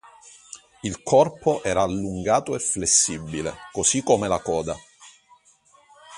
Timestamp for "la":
4.27-4.39